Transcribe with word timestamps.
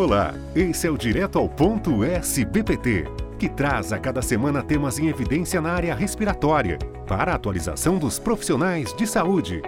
Olá, 0.00 0.34
esse 0.56 0.86
é 0.86 0.90
o 0.90 0.96
Direto 0.96 1.38
ao 1.38 1.46
Ponto 1.46 2.02
SBPT, 2.02 3.04
que 3.38 3.50
traz 3.50 3.92
a 3.92 3.98
cada 3.98 4.22
semana 4.22 4.62
temas 4.62 4.98
em 4.98 5.08
evidência 5.08 5.60
na 5.60 5.72
área 5.72 5.94
respiratória, 5.94 6.78
para 7.06 7.32
a 7.32 7.34
atualização 7.34 7.98
dos 7.98 8.18
profissionais 8.18 8.94
de 8.94 9.06
saúde. 9.06 9.60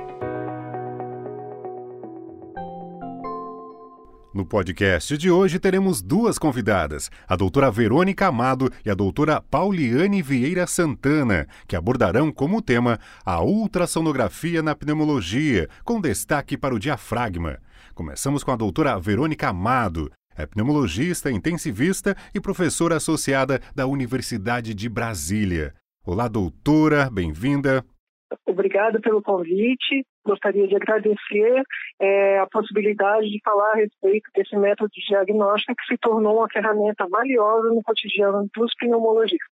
No 4.32 4.46
podcast 4.46 5.18
de 5.18 5.30
hoje 5.30 5.58
teremos 5.58 6.00
duas 6.00 6.38
convidadas, 6.38 7.10
a 7.28 7.36
doutora 7.36 7.70
Verônica 7.70 8.26
Amado 8.26 8.72
e 8.86 8.88
a 8.90 8.94
doutora 8.94 9.38
Pauliane 9.38 10.22
Vieira 10.22 10.66
Santana, 10.66 11.46
que 11.68 11.76
abordarão 11.76 12.32
como 12.32 12.62
tema 12.62 12.98
a 13.22 13.42
ultrassonografia 13.42 14.62
na 14.62 14.74
pneumologia, 14.74 15.68
com 15.84 16.00
destaque 16.00 16.56
para 16.56 16.74
o 16.74 16.78
diafragma. 16.78 17.58
Começamos 17.94 18.42
com 18.42 18.50
a 18.50 18.56
doutora 18.56 18.98
Verônica 18.98 19.46
Amado, 19.46 20.10
é 20.36 20.46
pneumologista, 20.46 21.30
intensivista 21.30 22.16
e 22.34 22.40
professora 22.40 22.96
associada 22.96 23.60
da 23.74 23.86
Universidade 23.86 24.74
de 24.74 24.88
Brasília. 24.88 25.74
Olá, 26.04 26.28
doutora, 26.28 27.08
bem-vinda. 27.10 27.84
Obrigada 28.46 29.00
pelo 29.00 29.22
convite. 29.22 30.04
Gostaria 30.24 30.66
de 30.66 30.76
agradecer 30.76 31.62
é, 32.00 32.38
a 32.38 32.46
possibilidade 32.46 33.28
de 33.28 33.40
falar 33.44 33.72
a 33.72 33.76
respeito 33.76 34.30
desse 34.34 34.56
método 34.56 34.90
de 34.92 35.04
diagnóstico 35.06 35.74
que 35.76 35.86
se 35.86 35.98
tornou 35.98 36.38
uma 36.38 36.48
ferramenta 36.50 37.06
valiosa 37.08 37.68
no 37.68 37.82
cotidiano 37.82 38.48
dos 38.54 38.72
pneumologistas. 38.76 39.48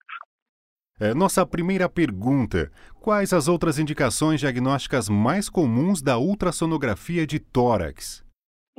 É, 1.00 1.14
nossa 1.14 1.46
primeira 1.46 1.88
pergunta: 1.90 2.72
quais 3.00 3.34
as 3.34 3.48
outras 3.48 3.80
indicações 3.80 4.40
diagnósticas 4.40 5.10
mais 5.10 5.50
comuns 5.50 6.02
da 6.02 6.18
ultrassonografia 6.18 7.26
de 7.26 7.40
tórax? 7.40 8.29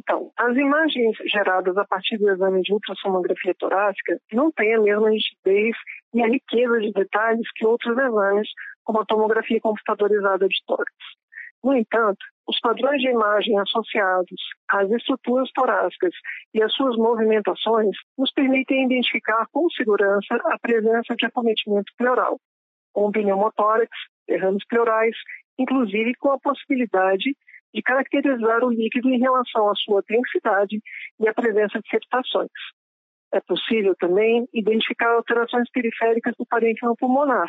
Então, 0.00 0.32
as 0.38 0.56
imagens 0.56 1.14
geradas 1.27 1.77
a 1.77 1.84
partir 1.84 2.16
do 2.16 2.30
exame 2.30 2.62
de 2.62 2.72
ultrassonografia 2.72 3.54
torácica 3.59 4.18
não 4.32 4.50
têm 4.50 4.74
a 4.74 4.80
mesma 4.80 5.10
nitidez 5.10 5.76
e 6.15 6.23
a 6.23 6.26
riqueza 6.26 6.80
de 6.80 6.90
detalhes 6.93 7.46
que 7.54 7.66
outros 7.66 7.96
exames, 7.98 8.48
como 8.82 9.01
a 9.01 9.04
tomografia 9.04 9.60
computadorizada 9.60 10.48
de 10.48 10.56
tórax. 10.66 10.90
No 11.62 11.74
entanto, 11.74 12.24
os 12.48 12.59
padrões 12.60 13.02
de 13.02 13.09
imagem 13.09 13.59
associados 13.59 14.40
às 14.71 14.90
estruturas 14.90 15.51
torácicas 15.52 16.15
e 16.54 16.62
às 16.62 16.73
suas 16.73 16.96
movimentações 16.96 17.95
nos 18.16 18.32
permitem 18.32 18.87
identificar 18.87 19.46
com 19.52 19.68
segurança 19.68 20.34
a 20.46 20.59
presença 20.59 21.15
de 21.15 21.26
acometimento 21.26 21.93
pleural, 21.98 22.40
com 22.95 23.12
pneumotórax, 23.12 23.90
derrames 24.26 24.66
pleurais, 24.66 25.15
inclusive 25.59 26.15
com 26.15 26.32
a 26.32 26.40
possibilidade 26.40 27.37
de 27.74 27.82
caracterizar 27.82 28.65
o 28.65 28.71
líquido 28.71 29.09
em 29.09 29.18
relação 29.18 29.68
à 29.68 29.74
sua 29.76 30.02
densidade 30.09 30.80
e 31.21 31.29
à 31.29 31.35
presença 31.35 31.80
de 31.80 31.88
septações. 31.88 32.51
É 33.32 33.40
possível 33.40 33.95
também 33.99 34.49
identificar 34.52 35.15
alterações 35.15 35.71
periféricas 35.71 36.35
do 36.37 36.46
parênquima 36.46 36.95
pulmonar, 36.96 37.49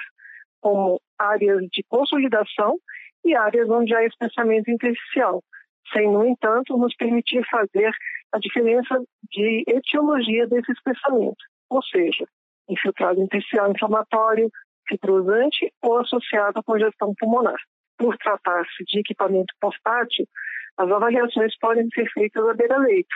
como 0.62 1.02
áreas 1.18 1.62
de 1.72 1.84
consolidação 1.90 2.78
e 3.26 3.36
áreas 3.36 3.68
onde 3.70 3.96
há 3.96 4.06
espessamento 4.06 4.70
intersticial, 4.70 5.44
sem, 5.92 6.08
no 6.08 6.24
entanto, 6.24 6.78
nos 6.78 6.96
permitir 6.96 7.44
fazer 7.50 7.92
a 8.32 8.38
diferença 8.38 9.02
de 9.32 9.64
etiologia 9.68 10.48
desse 10.48 10.72
espessamento, 10.72 11.44
ou 11.70 11.82
seja, 11.84 12.26
infiltrado 12.70 13.22
intersticial 13.22 13.72
inflamatório, 13.72 14.50
fibrosante 14.88 15.72
ou 15.82 15.98
associado 15.98 16.60
à 16.60 16.64
congestão 16.64 17.14
pulmonar 17.18 17.58
por 18.02 18.18
tratar-se 18.18 18.84
de 18.86 19.00
equipamento 19.00 19.54
portátil, 19.62 20.28
as 20.76 20.90
avaliações 20.90 21.56
podem 21.60 21.88
ser 21.94 22.10
feitas 22.12 22.44
à 22.48 22.54
beira-leito, 22.56 23.16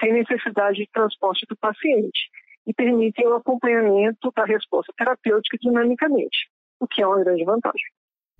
sem 0.00 0.12
necessidade 0.12 0.78
de 0.78 0.90
transporte 0.92 1.46
do 1.48 1.56
paciente, 1.56 2.28
e 2.66 2.74
permitem 2.74 3.28
o 3.28 3.36
acompanhamento 3.36 4.32
da 4.34 4.44
resposta 4.44 4.92
terapêutica 4.98 5.56
dinamicamente, 5.60 6.48
o 6.80 6.88
que 6.88 7.00
é 7.00 7.06
uma 7.06 7.22
grande 7.22 7.44
vantagem. 7.44 7.86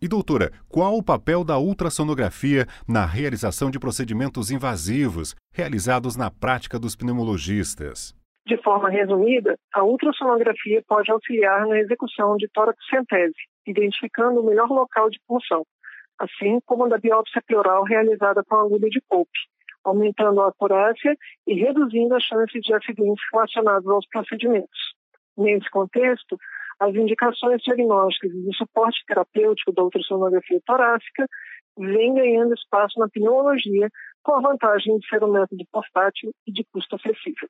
E 0.03 0.09
doutora, 0.09 0.51
qual 0.69 0.97
o 0.97 1.03
papel 1.03 1.45
da 1.45 1.59
ultrassonografia 1.59 2.67
na 2.89 3.07
realização 3.07 3.71
de 3.71 3.79
procedimentos 3.79 4.51
invasivos 4.51 5.37
realizados 5.53 6.17
na 6.17 6.29
prática 6.29 6.77
dos 6.79 6.97
pneumologistas? 6.97 8.13
De 8.47 8.61
forma 8.63 8.91
resumida, 8.91 9.57
a 9.73 9.85
ultrassonografia 9.85 10.83
pode 10.89 11.11
auxiliar 11.11 11.67
na 11.67 11.79
execução 11.79 12.37
de 12.37 12.49
tórax-centese, 12.53 13.35
identificando 13.67 14.41
o 14.41 14.45
melhor 14.45 14.69
local 14.69 15.09
de 15.09 15.19
punção, 15.27 15.65
assim 16.19 16.61
como 16.67 16.89
da 16.89 16.99
biópsia 16.99 17.43
pleural 17.47 17.85
realizada 17.85 18.43
com 18.45 18.57
agulha 18.57 18.89
de 18.89 19.01
Pope, 19.09 19.39
aumentando 19.85 20.41
a 20.41 20.49
acurácia 20.49 21.17
e 21.47 21.55
reduzindo 21.55 22.15
a 22.15 22.21
chance 22.21 22.59
de 22.61 22.75
acidentes 22.75 23.25
relacionados 23.33 23.89
aos 23.89 24.07
procedimentos. 24.09 24.95
Nesse 25.37 25.69
contexto, 25.71 26.39
as 26.81 26.95
indicações 26.95 27.63
diagnósticas 27.63 28.31
e 28.33 28.43
de 28.43 28.57
suporte 28.57 29.05
terapêutico 29.07 29.73
da 29.73 29.83
ultrassonografia 29.83 30.61
torácica 30.65 31.27
vêm 31.77 32.15
ganhando 32.15 32.55
espaço 32.55 32.99
na 32.99 33.09
pneumologia 33.09 33.89
com 34.23 34.35
a 34.35 34.41
vantagem 34.41 34.99
de 34.99 35.07
ser 35.09 35.23
um 35.23 35.33
método 35.33 35.65
portátil 35.71 36.33
e 36.47 36.53
de 36.53 36.65
custo 36.73 36.97
acessível. 36.97 37.49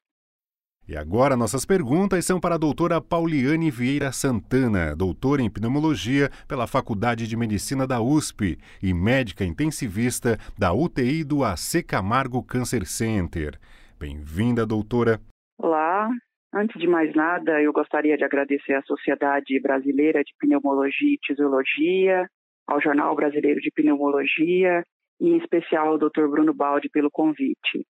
E 0.86 0.98
agora 0.98 1.34
nossas 1.34 1.64
perguntas 1.64 2.26
são 2.26 2.38
para 2.38 2.56
a 2.56 2.58
doutora 2.58 3.00
Pauliane 3.00 3.70
Vieira 3.70 4.12
Santana, 4.12 4.94
doutora 4.94 5.40
em 5.40 5.48
pneumologia 5.48 6.28
pela 6.46 6.66
Faculdade 6.66 7.26
de 7.26 7.34
Medicina 7.38 7.86
da 7.86 8.02
USP 8.02 8.58
e 8.82 8.92
médica 8.92 9.46
intensivista 9.46 10.36
da 10.58 10.74
UTI 10.74 11.24
do 11.24 11.42
AC 11.42 11.82
Camargo 11.88 12.42
Cancer 12.42 12.84
Center. 12.84 13.58
Bem-vinda, 13.98 14.66
doutora. 14.66 15.18
Olá. 15.58 16.10
Antes 16.52 16.78
de 16.78 16.86
mais 16.86 17.14
nada, 17.14 17.62
eu 17.62 17.72
gostaria 17.72 18.18
de 18.18 18.24
agradecer 18.24 18.74
à 18.74 18.82
Sociedade 18.82 19.58
Brasileira 19.60 20.22
de 20.22 20.34
Pneumologia 20.38 21.14
e 21.14 21.18
Tisiologia, 21.18 22.28
ao 22.66 22.78
Jornal 22.78 23.16
Brasileiro 23.16 23.58
de 23.58 23.70
Pneumologia 23.70 24.84
e, 25.18 25.30
em 25.30 25.38
especial, 25.38 25.88
ao 25.88 25.98
Dr. 25.98 26.28
Bruno 26.28 26.52
Baldi 26.52 26.90
pelo 26.90 27.10
convite. 27.10 27.86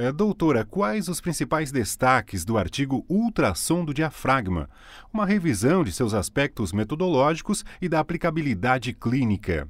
É, 0.00 0.12
doutora, 0.12 0.64
quais 0.64 1.08
os 1.08 1.20
principais 1.20 1.72
destaques 1.72 2.44
do 2.44 2.56
artigo 2.56 3.04
Ultrassom 3.10 3.84
do 3.84 3.92
Diafragma? 3.92 4.68
Uma 5.12 5.26
revisão 5.26 5.82
de 5.82 5.90
seus 5.90 6.14
aspectos 6.14 6.72
metodológicos 6.72 7.64
e 7.82 7.88
da 7.88 7.98
aplicabilidade 7.98 8.94
clínica. 8.94 9.66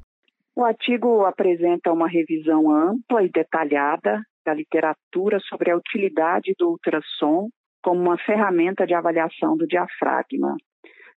O 0.54 0.62
artigo 0.62 1.24
apresenta 1.24 1.90
uma 1.90 2.06
revisão 2.06 2.70
ampla 2.70 3.22
e 3.22 3.30
detalhada 3.30 4.20
da 4.44 4.52
literatura 4.52 5.40
sobre 5.48 5.70
a 5.70 5.76
utilidade 5.78 6.52
do 6.58 6.72
ultrassom 6.72 7.48
como 7.82 7.98
uma 7.98 8.18
ferramenta 8.18 8.86
de 8.86 8.92
avaliação 8.92 9.56
do 9.56 9.66
diafragma, 9.66 10.56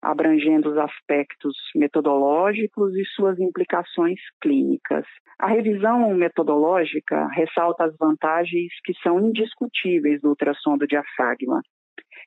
abrangendo 0.02 0.70
os 0.70 0.78
aspectos 0.78 1.56
metodológicos 1.76 2.96
e 2.96 3.04
suas 3.16 3.40
implicações 3.40 4.20
clínicas. 4.42 5.06
A 5.38 5.48
revisão 5.48 6.14
metodológica 6.14 7.28
ressalta 7.34 7.86
as 7.86 7.96
vantagens 7.98 8.72
que 8.84 8.94
são 9.02 9.20
indiscutíveis 9.20 10.22
do 10.22 10.30
ultrassom 10.30 10.78
do 10.78 10.88
diafragma 10.88 11.62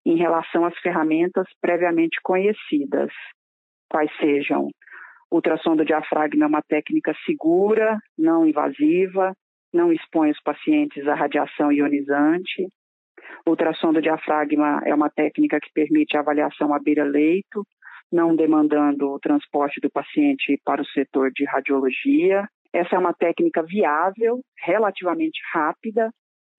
em 0.05 0.17
relação 0.17 0.65
às 0.65 0.77
ferramentas 0.79 1.47
previamente 1.61 2.19
conhecidas, 2.23 3.13
quais 3.89 4.11
sejam 4.19 4.69
ultrassom 5.31 5.75
do 5.75 5.85
diafragma 5.85 6.45
é 6.45 6.49
uma 6.49 6.63
técnica 6.63 7.15
segura, 7.25 7.99
não 8.19 8.47
invasiva, 8.47 9.33
não 9.73 9.93
expõe 9.93 10.31
os 10.31 10.41
pacientes 10.43 11.07
à 11.09 11.15
radiação 11.15 11.73
ionizante, 11.73 12.69
ultrassom 13.51 13.93
do 13.93 14.01
diafragma 14.01 14.83
é 14.85 14.95
uma 14.95 15.11
técnica 15.11 15.59
que 15.61 15.73
permite 15.73 16.17
a 16.17 16.21
avaliação 16.21 16.73
à 16.73 16.79
beira-leito, 16.79 17.67
não 18.11 18.37
demandando 18.37 19.11
o 19.11 19.19
transporte 19.19 19.81
do 19.81 19.91
paciente 19.91 20.61
para 20.65 20.83
o 20.83 20.87
setor 20.87 21.31
de 21.33 21.45
radiologia. 21.45 22.47
Essa 22.73 22.97
é 22.97 22.99
uma 22.99 23.15
técnica 23.15 23.63
viável, 23.63 24.41
relativamente 24.65 25.41
rápida 25.53 26.11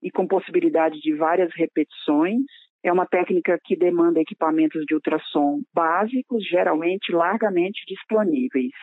e 0.02 0.12
com 0.12 0.28
possibilidade 0.28 1.00
de 1.00 1.16
várias 1.16 1.52
repetições. 1.56 2.44
É 2.84 2.92
uma 2.92 3.06
técnica 3.06 3.58
que 3.64 3.76
demanda 3.76 4.20
equipamentos 4.20 4.84
de 4.86 4.94
ultrassom 4.94 5.62
básicos, 5.74 6.46
geralmente 6.46 7.14
largamente 7.14 7.82
disponíveis. 7.88 8.74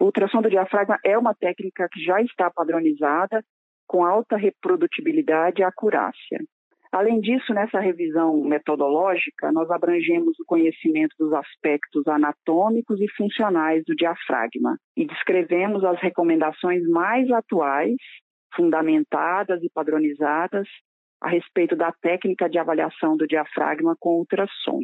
O 0.00 0.06
ultrassom 0.06 0.40
do 0.40 0.50
diafragma 0.50 0.98
é 1.04 1.18
uma 1.18 1.34
técnica 1.34 1.88
que 1.90 2.02
já 2.02 2.20
está 2.22 2.50
padronizada, 2.50 3.42
com 3.86 4.04
alta 4.04 4.36
reprodutibilidade 4.36 5.60
e 5.60 5.64
acurácia. 5.64 6.40
Além 6.96 7.20
disso, 7.20 7.52
nessa 7.52 7.78
revisão 7.78 8.40
metodológica, 8.40 9.52
nós 9.52 9.70
abrangemos 9.70 10.32
o 10.40 10.46
conhecimento 10.46 11.14
dos 11.18 11.30
aspectos 11.34 12.08
anatômicos 12.08 12.98
e 13.02 13.06
funcionais 13.14 13.84
do 13.84 13.94
diafragma 13.94 14.78
e 14.96 15.06
descrevemos 15.06 15.84
as 15.84 16.00
recomendações 16.00 16.82
mais 16.88 17.30
atuais, 17.30 17.98
fundamentadas 18.54 19.62
e 19.62 19.68
padronizadas 19.68 20.66
a 21.20 21.28
respeito 21.28 21.76
da 21.76 21.92
técnica 21.92 22.48
de 22.48 22.58
avaliação 22.58 23.14
do 23.14 23.26
diafragma 23.26 23.94
com 24.00 24.16
ultrassom. 24.16 24.80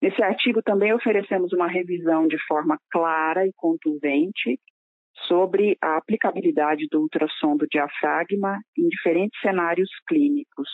Nesse 0.00 0.22
artigo 0.22 0.62
também 0.62 0.94
oferecemos 0.94 1.52
uma 1.52 1.68
revisão 1.68 2.26
de 2.26 2.38
forma 2.46 2.78
clara 2.90 3.46
e 3.46 3.52
contundente 3.54 4.58
sobre 5.28 5.76
a 5.82 5.98
aplicabilidade 5.98 6.86
do 6.90 7.02
ultrassom 7.02 7.58
do 7.58 7.66
diafragma 7.66 8.58
em 8.78 8.88
diferentes 8.88 9.38
cenários 9.42 9.90
clínicos, 10.08 10.70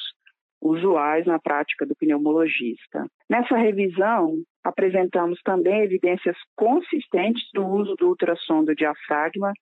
usuais 0.60 1.24
na 1.26 1.38
prática 1.38 1.86
do 1.86 1.94
pneumologista. 1.94 3.06
Nessa 3.28 3.56
revisão, 3.56 4.34
apresentamos 4.64 5.40
também 5.42 5.82
evidências 5.82 6.36
consistentes 6.56 7.48
do 7.54 7.66
uso 7.66 7.94
do 7.96 8.08
ultrassom 8.08 8.64
do 8.64 8.74
diafragma 8.74 9.52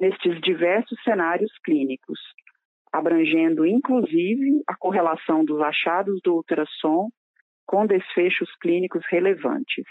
nestes 0.00 0.40
diversos 0.40 0.98
cenários 1.02 1.52
clínicos, 1.64 2.18
abrangendo 2.92 3.66
inclusive 3.66 4.62
a 4.66 4.76
correlação 4.76 5.44
dos 5.44 5.60
achados 5.60 6.20
do 6.22 6.34
ultrassom 6.34 7.08
com 7.66 7.86
desfechos 7.86 8.48
clínicos 8.60 9.02
relevantes. 9.10 9.84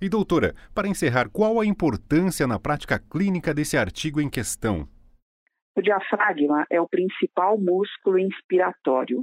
E 0.00 0.08
doutora, 0.08 0.54
para 0.74 0.88
encerrar, 0.88 1.30
qual 1.30 1.58
a 1.60 1.66
importância 1.66 2.46
na 2.46 2.58
prática 2.58 2.98
clínica 2.98 3.54
desse 3.54 3.76
artigo 3.76 4.20
em 4.20 4.28
questão? 4.28 4.86
O 5.74 5.82
diafragma 5.82 6.66
é 6.70 6.80
o 6.80 6.88
principal 6.88 7.58
músculo 7.58 8.18
inspiratório 8.18 9.22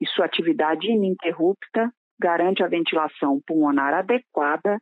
e 0.00 0.06
sua 0.06 0.26
atividade 0.26 0.90
ininterrupta 0.90 1.90
garante 2.18 2.62
a 2.62 2.68
ventilação 2.68 3.40
pulmonar 3.46 3.94
adequada, 3.94 4.78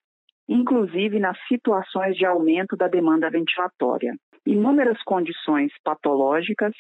inclusive 0.49 1.19
nas 1.19 1.39
situações 1.49 2.17
de 2.17 2.25
aumento 2.25 2.77
da 2.77 2.89
demanda 2.89 3.31
ventilatória. 3.31 4.15
Inúmeras 4.47 5.03
condições 5.03 5.73
patológicas 5.83 6.75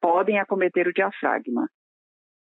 podem 0.00 0.38
acometer 0.38 0.86
o 0.86 0.92
diafragma, 0.92 1.68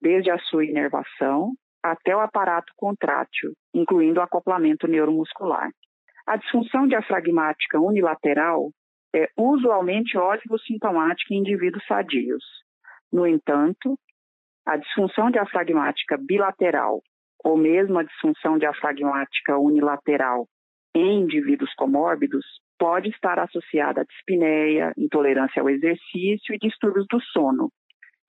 desde 0.02 0.30
a 0.30 0.38
sua 0.40 0.66
inervação 0.66 1.54
até 1.84 2.16
o 2.16 2.20
aparato 2.20 2.72
contrátil, 2.76 3.54
incluindo 3.74 4.20
o 4.20 4.24
acoplamento 4.24 4.88
neuromuscular. 4.88 5.70
A 6.28 6.38
disfunção 6.38 6.88
diafragmática 6.88 7.80
unilateral 7.80 8.72
é 9.16 9.30
usualmente 9.38 10.18
sintomática 10.68 11.34
em 11.34 11.38
indivíduos 11.38 11.86
sadios. 11.86 12.44
No 13.12 13.26
entanto, 13.26 13.98
a 14.66 14.78
disfunção 14.78 15.30
diafragmática 15.30 16.18
bilateral 16.18 17.02
ou 17.44 17.56
mesmo 17.56 18.00
a 18.00 18.04
disfunção 18.04 18.58
diafragmática 18.58 19.58
unilateral 19.58 20.48
em 20.96 21.22
indivíduos 21.22 21.74
comórbidos 21.76 22.44
pode 22.80 23.10
estar 23.10 23.38
associada 23.38 24.02
a 24.02 24.06
dispneia, 24.06 24.94
intolerância 24.98 25.62
ao 25.62 25.70
exercício 25.70 26.56
e 26.56 26.58
distúrbios 26.58 27.06
do 27.10 27.22
sono, 27.22 27.70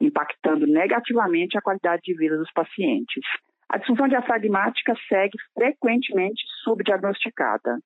impactando 0.01 0.67
negativamente 0.67 1.57
a 1.57 1.63
qualidade 1.63 2.03
de 2.05 2.15
vida 2.17 2.37
dos 2.37 2.53
pacientes. 2.53 3.25
A 3.69 3.79
disfunção 3.79 4.07
diafragmática 4.07 4.95
segue 5.09 5.39
frequentemente 5.55 6.43
subdiagnosticada, 6.63 7.79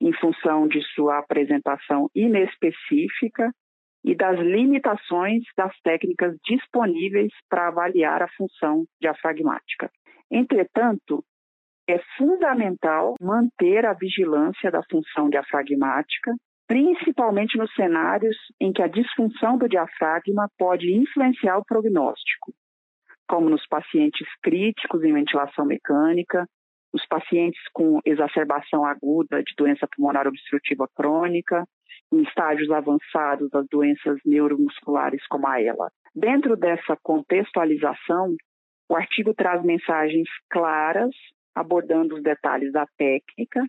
em 0.00 0.12
função 0.14 0.66
de 0.66 0.82
sua 0.94 1.18
apresentação 1.18 2.10
inespecífica 2.14 3.50
e 4.04 4.14
das 4.14 4.38
limitações 4.38 5.42
das 5.56 5.72
técnicas 5.80 6.36
disponíveis 6.44 7.32
para 7.48 7.68
avaliar 7.68 8.22
a 8.22 8.28
função 8.36 8.84
diafragmática. 9.00 9.90
Entretanto, 10.30 11.24
é 11.88 11.98
fundamental 12.16 13.14
manter 13.20 13.84
a 13.84 13.92
vigilância 13.92 14.70
da 14.70 14.82
função 14.90 15.28
diafragmática, 15.28 16.32
principalmente 16.66 17.58
nos 17.58 17.72
cenários 17.74 18.36
em 18.60 18.72
que 18.72 18.82
a 18.82 18.88
disfunção 18.88 19.58
do 19.58 19.68
diafragma 19.68 20.48
pode 20.58 20.92
influenciar 20.92 21.58
o 21.58 21.64
prognóstico, 21.64 22.52
como 23.28 23.50
nos 23.50 23.66
pacientes 23.66 24.26
críticos 24.42 25.02
em 25.02 25.12
ventilação 25.12 25.66
mecânica, 25.66 26.46
os 26.92 27.04
pacientes 27.06 27.60
com 27.72 28.00
exacerbação 28.04 28.84
aguda 28.84 29.42
de 29.42 29.54
doença 29.56 29.88
pulmonar 29.94 30.26
obstrutiva 30.26 30.86
crônica, 30.94 31.64
em 32.12 32.22
estágios 32.22 32.70
avançados 32.70 33.48
das 33.50 33.66
doenças 33.68 34.18
neuromusculares 34.24 35.26
como 35.28 35.46
a 35.48 35.60
ELA. 35.60 35.90
Dentro 36.14 36.56
dessa 36.56 36.96
contextualização, 37.02 38.36
o 38.88 38.96
artigo 38.96 39.32
traz 39.34 39.62
mensagens 39.64 40.28
claras, 40.50 41.10
abordando 41.54 42.14
os 42.14 42.22
detalhes 42.22 42.70
da 42.72 42.86
técnica, 42.98 43.64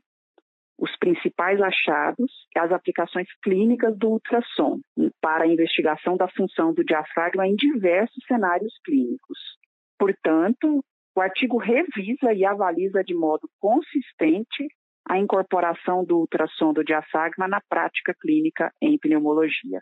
os 0.77 0.95
principais 0.97 1.61
achados 1.61 2.31
e 2.55 2.59
as 2.59 2.71
aplicações 2.71 3.27
clínicas 3.41 3.97
do 3.97 4.09
ultrassom 4.09 4.79
para 5.21 5.45
a 5.45 5.47
investigação 5.47 6.17
da 6.17 6.27
função 6.27 6.73
do 6.73 6.83
diafragma 6.83 7.47
em 7.47 7.55
diversos 7.55 8.23
cenários 8.27 8.73
clínicos. 8.83 9.37
Portanto, 9.97 10.83
o 11.15 11.21
artigo 11.21 11.57
revisa 11.57 12.33
e 12.33 12.43
avaliza 12.43 13.03
de 13.03 13.13
modo 13.13 13.47
consistente 13.59 14.67
a 15.07 15.17
incorporação 15.17 16.03
do 16.03 16.17
ultrassom 16.19 16.73
do 16.73 16.83
diafragma 16.83 17.47
na 17.47 17.61
prática 17.69 18.13
clínica 18.19 18.71
em 18.81 18.97
pneumologia. 18.97 19.81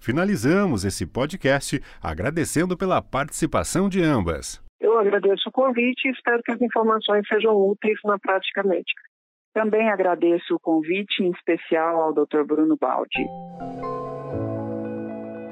Finalizamos 0.00 0.84
esse 0.84 1.06
podcast 1.06 1.80
agradecendo 2.02 2.76
pela 2.76 3.02
participação 3.02 3.88
de 3.88 4.02
ambas. 4.02 4.62
Eu 4.80 4.98
agradeço 4.98 5.48
o 5.48 5.52
convite 5.52 6.06
e 6.06 6.12
espero 6.12 6.42
que 6.42 6.52
as 6.52 6.60
informações 6.60 7.26
sejam 7.26 7.54
úteis 7.56 7.98
na 8.04 8.18
prática 8.18 8.62
médica. 8.62 9.02
Também 9.54 9.88
agradeço 9.90 10.54
o 10.54 10.60
convite, 10.60 11.22
em 11.22 11.30
especial 11.30 12.02
ao 12.02 12.12
Dr. 12.12 12.44
Bruno 12.46 12.76
Baldi. 12.78 13.26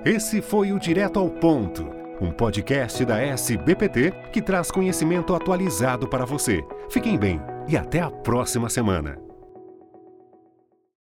Esse 0.04 0.42
foi 0.42 0.72
o 0.72 0.78
Direto 0.78 1.18
ao 1.18 1.30
Ponto, 1.30 1.84
um 2.20 2.30
podcast 2.30 3.02
da 3.06 3.18
SBPT 3.18 4.10
que 4.30 4.42
traz 4.42 4.70
conhecimento 4.70 5.34
atualizado 5.34 6.06
para 6.06 6.26
você. 6.26 6.62
Fiquem 6.90 7.18
bem 7.18 7.53
e 7.68 7.76
até 7.76 8.00
a 8.00 8.10
próxima 8.10 8.68
semana. 8.68 9.23